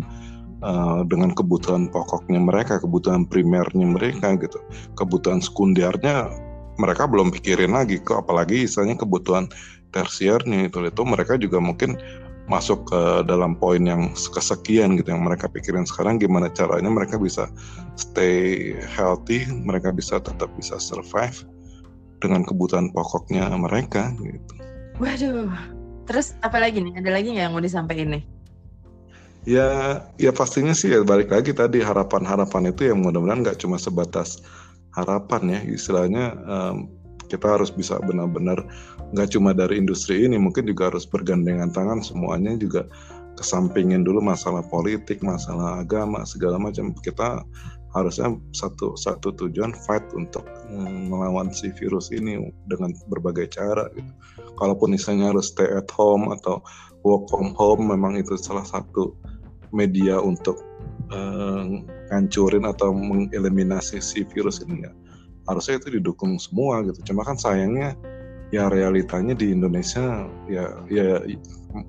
uh, 0.64 1.02
dengan 1.08 1.32
kebutuhan 1.36 1.92
pokoknya 1.92 2.40
mereka, 2.40 2.80
kebutuhan 2.80 3.28
primernya 3.28 3.86
mereka 3.86 4.36
gitu. 4.40 4.60
Kebutuhan 4.96 5.44
sekundernya 5.44 6.30
mereka 6.80 7.06
belum 7.06 7.36
pikirin 7.36 7.76
lagi 7.76 8.00
kok 8.00 8.24
apalagi 8.24 8.64
misalnya 8.64 8.96
kebutuhan 8.96 9.52
tersiernya 9.92 10.72
itu 10.72 10.80
itu 10.88 11.02
mereka 11.04 11.36
juga 11.36 11.60
mungkin 11.60 12.00
masuk 12.50 12.90
ke 12.90 13.02
dalam 13.30 13.54
poin 13.54 13.84
yang 13.86 14.10
kesekian 14.16 14.98
gitu 14.98 15.14
yang 15.14 15.22
mereka 15.22 15.46
pikirin 15.46 15.86
sekarang 15.86 16.18
gimana 16.18 16.50
caranya 16.50 16.90
mereka 16.90 17.22
bisa 17.22 17.46
stay 17.94 18.74
healthy, 18.90 19.46
mereka 19.46 19.94
bisa 19.94 20.18
tetap 20.18 20.50
bisa 20.58 20.82
survive 20.82 21.46
dengan 22.18 22.42
kebutuhan 22.42 22.90
pokoknya 22.90 23.54
mereka 23.54 24.10
gitu. 24.18 24.54
Waduh. 24.98 25.54
Terus 26.10 26.34
apa 26.42 26.58
lagi 26.58 26.82
nih? 26.82 26.98
Ada 26.98 27.10
lagi 27.14 27.38
nggak 27.38 27.46
yang 27.46 27.54
mau 27.54 27.62
disampaikan 27.62 28.18
nih? 28.18 28.24
Ya, 29.50 30.06
ya 30.22 30.30
pastinya 30.30 30.78
sih 30.78 30.94
ya 30.94 31.02
balik 31.02 31.34
lagi 31.34 31.58
tadi 31.58 31.82
harapan-harapan 31.82 32.70
itu 32.70 32.94
yang 32.94 33.02
mudah-mudahan 33.02 33.42
nggak 33.42 33.58
cuma 33.58 33.82
sebatas 33.82 34.46
harapan 34.94 35.58
ya, 35.58 35.60
istilahnya 35.74 36.38
um, 36.46 36.86
kita 37.26 37.58
harus 37.58 37.74
bisa 37.74 37.98
benar-benar 38.06 38.62
nggak 39.10 39.34
cuma 39.34 39.58
dari 39.58 39.82
industri 39.82 40.22
ini, 40.22 40.38
mungkin 40.38 40.70
juga 40.70 40.94
harus 40.94 41.10
bergandengan 41.10 41.74
tangan 41.74 42.06
semuanya 42.06 42.54
juga 42.62 42.86
kesampingin 43.42 44.06
dulu 44.06 44.22
masalah 44.22 44.62
politik, 44.70 45.26
masalah 45.26 45.82
agama 45.82 46.22
segala 46.30 46.62
macam. 46.62 46.94
Kita 46.94 47.42
harusnya 47.98 48.38
satu 48.54 48.94
satu 49.02 49.34
tujuan 49.34 49.74
fight 49.74 50.06
untuk 50.14 50.46
mm, 50.70 51.10
melawan 51.10 51.50
si 51.50 51.74
virus 51.74 52.14
ini 52.14 52.38
dengan 52.70 52.94
berbagai 53.10 53.50
cara 53.58 53.90
gitu. 53.98 54.14
Kalaupun 54.62 54.94
misalnya 54.94 55.34
harus 55.34 55.50
stay 55.50 55.66
at 55.74 55.90
home 55.90 56.30
atau 56.30 56.62
work 57.02 57.26
from 57.34 57.56
home 57.58 57.90
memang 57.90 58.20
itu 58.20 58.38
salah 58.38 58.68
satu 58.68 59.16
media 59.72 60.18
untuk 60.20 60.62
uh, 61.14 61.66
ngancurin 62.10 62.66
atau 62.66 62.94
mengeliminasi 62.94 64.02
si 64.02 64.26
virus 64.34 64.62
ini 64.66 64.86
ya 64.88 64.92
harusnya 65.50 65.82
itu 65.82 65.98
didukung 65.98 66.38
semua 66.38 66.86
gitu. 66.86 67.02
Cuma 67.10 67.26
kan 67.26 67.34
sayangnya 67.34 67.98
ya 68.54 68.70
realitanya 68.70 69.34
di 69.34 69.50
Indonesia 69.50 70.30
ya 70.46 70.78
ya 70.90 71.26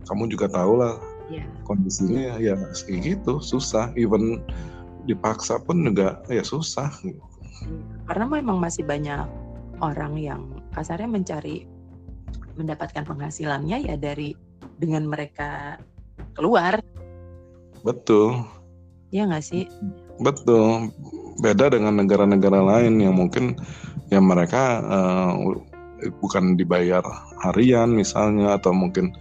kamu 0.08 0.32
juga 0.32 0.48
tahu 0.48 0.80
lah 0.80 0.96
yeah. 1.28 1.44
kondisinya. 1.68 2.40
Ya 2.40 2.56
kayak 2.56 3.00
gitu 3.04 3.36
susah. 3.44 3.92
Even 4.00 4.40
dipaksa 5.04 5.60
pun 5.60 5.84
juga 5.84 6.20
ya 6.28 6.44
susah 6.44 6.88
karena 8.08 8.26
memang 8.26 8.58
masih 8.58 8.82
banyak 8.84 9.28
orang 9.80 10.16
yang 10.18 10.42
kasarnya 10.74 11.08
mencari 11.08 11.64
mendapatkan 12.56 13.04
penghasilannya 13.06 13.86
ya 13.86 13.94
dari 13.96 14.36
dengan 14.80 15.08
mereka 15.08 15.80
keluar 16.36 16.80
betul. 17.82 18.44
Ya 19.10 19.26
nggak 19.26 19.44
sih? 19.44 19.66
Betul. 20.22 20.94
Beda 21.40 21.72
dengan 21.72 21.98
negara-negara 21.98 22.60
lain 22.60 23.00
yang 23.00 23.16
mungkin 23.16 23.56
yang 24.12 24.26
mereka 24.26 24.84
uh, 24.84 25.32
bukan 26.20 26.56
dibayar 26.56 27.02
harian 27.44 27.92
misalnya 27.92 28.56
atau 28.56 28.72
mungkin 28.72 29.12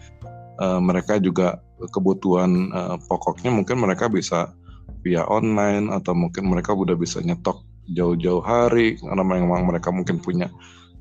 uh, 0.59 0.79
mereka 0.83 1.17
juga 1.17 1.59
kebutuhan 1.91 2.71
uh, 2.75 2.97
pokoknya 3.07 3.51
mungkin 3.51 3.79
mereka 3.79 4.11
bisa 4.11 4.51
via 4.99 5.23
online 5.27 5.87
atau 5.95 6.11
mungkin 6.11 6.51
mereka 6.51 6.75
udah 6.75 6.95
bisa 6.99 7.23
nyetok 7.23 7.63
jauh-jauh 7.89 8.43
hari 8.43 8.99
karena 8.99 9.23
memang 9.23 9.63
mereka 9.65 9.89
mungkin 9.89 10.19
punya 10.19 10.51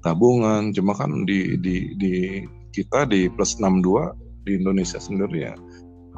tabungan. 0.07 0.71
Cuma 0.71 0.94
kan 0.94 1.27
di 1.27 1.59
di 1.59 1.99
di 1.99 2.47
kita 2.71 3.05
di 3.11 3.27
plus 3.27 3.59
62 3.59 4.47
di 4.47 4.53
Indonesia 4.57 5.03
sendiri 5.03 5.51
ya 5.51 5.55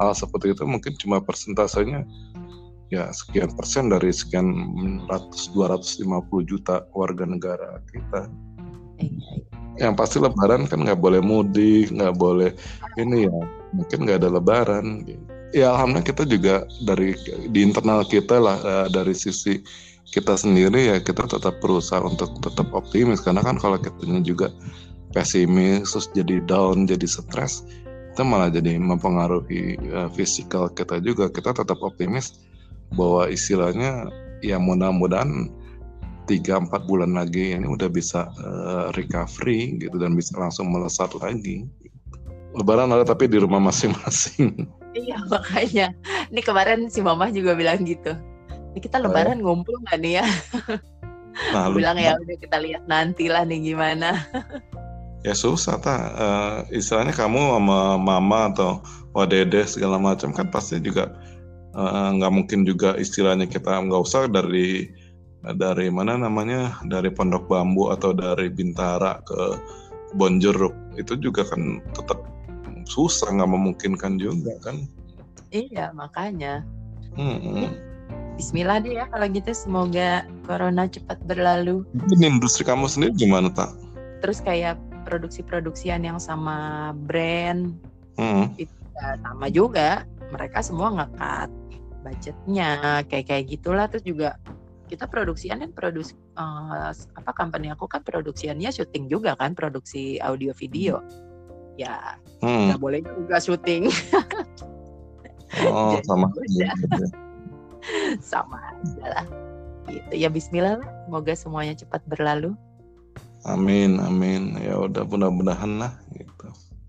hal 0.01 0.17
seperti 0.17 0.57
itu 0.57 0.65
mungkin 0.65 0.97
cuma 0.97 1.21
persentasenya 1.21 2.01
ya 2.91 3.07
sekian 3.15 3.53
persen 3.55 3.87
dari 3.87 4.11
sekian 4.11 4.51
ratus 5.07 5.53
250 5.55 6.03
juta 6.43 6.83
warga 6.91 7.23
negara 7.23 7.79
kita. 7.93 8.27
Yang 9.79 9.93
pasti 9.95 10.17
lebaran 10.19 10.67
kan 10.67 10.83
nggak 10.83 10.99
boleh 10.99 11.23
mudik 11.23 11.89
nggak 11.95 12.19
boleh 12.19 12.51
ini 12.99 13.25
ya 13.29 13.37
mungkin 13.71 13.99
nggak 14.03 14.19
ada 14.25 14.29
lebaran. 14.35 14.85
Ya 15.55 15.71
alhamdulillah 15.71 16.07
kita 16.07 16.23
juga 16.27 16.55
dari 16.83 17.15
di 17.51 17.59
internal 17.63 18.03
kita 18.03 18.35
lah 18.39 18.57
uh, 18.61 18.87
dari 18.91 19.15
sisi 19.15 19.63
kita 20.11 20.35
sendiri 20.35 20.91
ya 20.91 20.97
kita 20.99 21.23
tetap 21.23 21.63
berusaha 21.63 22.03
untuk 22.03 22.35
tetap 22.43 22.67
optimis. 22.75 23.23
Karena 23.23 23.39
kan 23.39 23.55
kalau 23.55 23.79
kitanya 23.79 24.19
juga 24.19 24.51
pesimis 25.15 25.91
terus 25.91 26.07
jadi 26.15 26.43
down 26.47 26.87
jadi 26.87 27.07
stres 27.07 27.63
itu 28.21 28.29
malah 28.29 28.53
jadi 28.53 28.77
mempengaruhi 28.77 29.81
uh, 29.97 30.05
fisikal 30.13 30.69
kita 30.69 31.01
juga 31.01 31.25
kita 31.25 31.57
tetap 31.57 31.81
optimis 31.81 32.37
bahwa 32.93 33.25
istilahnya 33.25 34.13
ya 34.45 34.61
mudah-mudahan 34.61 35.49
tiga 36.29 36.61
empat 36.61 36.85
bulan 36.85 37.17
lagi 37.17 37.57
ini 37.57 37.65
udah 37.65 37.89
bisa 37.89 38.29
uh, 38.45 38.93
recovery 38.93 39.81
gitu 39.81 39.97
dan 39.97 40.13
bisa 40.13 40.37
langsung 40.37 40.69
melesat 40.69 41.09
lagi. 41.17 41.65
Lebaran 42.53 42.93
ada 42.93 43.01
tapi 43.01 43.25
di 43.25 43.41
rumah 43.41 43.57
masing-masing. 43.57 44.53
Iya 44.91 45.23
makanya. 45.31 45.95
Ini 46.35 46.41
kemarin 46.43 46.91
si 46.91 46.99
mama 46.99 47.31
juga 47.31 47.55
bilang 47.55 47.87
gitu. 47.87 48.11
Ini 48.75 48.79
kita 48.83 48.99
oh. 48.99 49.07
lebaran 49.07 49.39
oh. 49.39 49.55
ngumpul 49.55 49.79
nggak 49.87 49.97
nih 50.03 50.19
ya? 50.19 50.25
Nah, 51.55 51.71
bilang 51.79 51.95
ya 51.95 52.19
udah 52.19 52.35
kita 52.35 52.59
lihat 52.59 52.83
nanti 52.91 53.31
lah 53.31 53.47
nih 53.47 53.71
gimana. 53.71 54.19
ya 55.21 55.33
susah 55.37 55.77
ta. 55.81 55.95
Uh, 56.17 56.57
istilahnya 56.73 57.13
kamu 57.13 57.37
sama 57.37 57.97
mama 57.97 58.49
atau 58.53 58.81
wadede 59.13 59.65
segala 59.67 60.01
macam 60.01 60.31
kan 60.31 60.47
pasti 60.47 60.79
juga 60.79 61.11
eh, 61.75 62.09
nggak 62.15 62.31
uh, 62.31 62.35
mungkin 62.35 62.63
juga 62.63 62.95
istilahnya 62.95 63.43
kita 63.43 63.83
nggak 63.83 64.01
usah 64.07 64.31
dari 64.31 64.87
dari 65.59 65.91
mana 65.91 66.15
namanya 66.15 66.79
dari 66.87 67.11
pondok 67.11 67.49
bambu 67.51 67.91
atau 67.91 68.15
dari 68.15 68.47
bintara 68.47 69.19
ke 69.27 69.59
bonjeruk 70.15 70.71
itu 70.95 71.19
juga 71.19 71.43
kan 71.43 71.83
tetap 71.91 72.23
susah 72.87 73.35
nggak 73.35 73.51
memungkinkan 73.51 74.15
juga 74.15 74.55
kan 74.63 74.79
iya 75.51 75.91
makanya 75.91 76.63
hmm. 77.19 77.91
Bismillah 78.39 78.81
deh 78.81 78.95
ya 78.97 79.05
kalau 79.11 79.27
gitu 79.29 79.51
semoga 79.53 80.25
corona 80.49 80.89
cepat 80.89 81.19
berlalu. 81.29 81.85
Ini 82.15 82.39
industri 82.39 82.65
kamu 82.65 82.89
sendiri 82.89 83.13
gimana 83.13 83.53
tak? 83.53 83.69
Terus 84.23 84.41
kayak 84.41 84.81
produksi-produksian 85.11 86.07
yang 86.07 86.15
sama 86.23 86.89
brand 86.95 87.75
hmm. 88.15 88.55
itu 88.55 88.71
ya 88.95 89.19
sama 89.19 89.51
juga 89.51 90.07
mereka 90.31 90.63
semua 90.63 90.95
ngekat 90.95 91.51
budgetnya 92.07 93.03
kayak 93.11 93.27
kayak 93.27 93.43
gitulah 93.51 93.91
terus 93.91 94.07
juga 94.07 94.39
kita 94.87 95.07
produksian 95.07 95.59
kan 95.63 95.71
produksi 95.75 96.15
uh, 96.39 96.91
apa 96.91 97.31
company 97.35 97.67
aku 97.71 97.87
kan 97.91 97.99
produksiannya 98.03 98.71
syuting 98.71 99.11
juga 99.11 99.35
kan 99.35 99.51
produksi 99.51 100.15
audio 100.23 100.55
video 100.55 101.03
ya 101.75 102.15
Hmm. 102.41 102.73
nggak 102.73 102.81
boleh 102.81 102.99
juga 103.05 103.37
syuting 103.37 103.85
Oh, 105.61 105.93
Jadi 105.93 106.09
sama. 106.09 106.27
iya. 106.49 106.73
sama 108.33 108.57
aja 108.73 109.05
lah 109.21 109.27
gitu 109.85 110.13
ya 110.17 110.29
Bismillah 110.33 110.81
lah 110.81 110.89
semoga 111.05 111.33
semuanya 111.37 111.77
cepat 111.77 112.01
berlalu 112.09 112.57
Amin, 113.43 113.97
amin. 113.97 114.53
Ya 114.57 114.77
udah 114.77 115.01
mudah-mudahan 115.03 115.77
lah 115.77 115.93
gitu. 116.13 116.29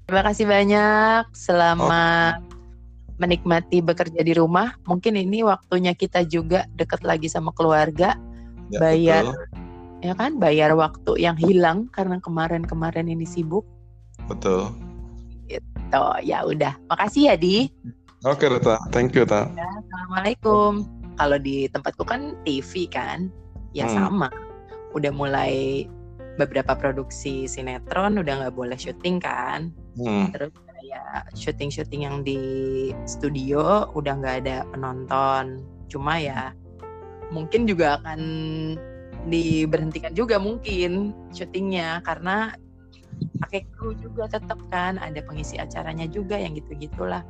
terima 0.04 0.28
kasih 0.28 0.44
banyak 0.44 1.24
selamat 1.32 2.44
menikmati 3.16 3.80
bekerja 3.80 4.20
di 4.20 4.34
rumah 4.34 4.76
mungkin 4.82 5.16
ini 5.16 5.40
waktunya 5.40 5.94
kita 5.94 6.20
juga 6.22 6.68
dekat 6.74 7.00
lagi 7.02 7.28
sama 7.28 7.48
keluarga 7.52 8.18
Ya, 8.68 8.80
Bayar. 8.80 9.24
betul. 9.28 9.44
ya 10.00 10.12
kan 10.12 10.32
bayar 10.36 10.72
waktu 10.72 11.12
yang 11.16 11.36
hilang 11.36 11.88
karena 11.88 12.16
kemarin-kemarin 12.18 13.04
ini 13.06 13.24
sibuk 13.24 13.64
Betul. 14.24 14.72
Tuh, 15.88 16.16
ya 16.20 16.40
udah. 16.42 16.72
Makasih 16.88 17.28
ya, 17.28 17.34
Di. 17.36 17.68
Oke, 18.22 18.48
Rita. 18.48 18.80
Thank 18.88 19.12
you, 19.12 19.28
Ta. 19.28 19.50
Assalamualaikum. 19.50 20.88
Kalau 21.14 21.36
di 21.36 21.68
tempatku 21.68 22.00
kan 22.02 22.32
TV 22.46 22.88
kan, 22.88 23.28
ya 23.72 23.84
Hmm. 23.84 24.08
sama. 24.08 24.28
Udah 24.94 25.12
mulai 25.12 25.84
beberapa 26.40 26.72
produksi 26.72 27.44
sinetron 27.44 28.20
udah 28.20 28.46
nggak 28.46 28.56
boleh 28.56 28.78
syuting 28.78 29.20
kan. 29.20 29.72
Hmm. 30.00 30.32
Terus 30.32 30.52
kayak 30.52 31.32
syuting-syuting 31.36 32.02
yang 32.08 32.24
di 32.24 32.40
studio 33.04 33.88
udah 33.92 34.14
nggak 34.16 34.36
ada 34.46 34.64
penonton. 34.72 35.64
Cuma 35.92 36.16
ya 36.16 36.56
mungkin 37.32 37.64
juga 37.64 38.00
akan 38.00 38.20
diberhentikan 39.28 40.12
juga 40.12 40.36
mungkin 40.36 41.14
syutingnya 41.30 42.02
karena 42.02 42.52
pakai 43.38 43.64
kru 43.70 43.94
juga 43.96 44.26
tetap 44.26 44.58
kan 44.72 44.98
ada 44.98 45.22
pengisi 45.22 45.56
acaranya 45.60 46.10
juga 46.10 46.34
yang 46.34 46.58
gitu-gitulah 46.58 47.22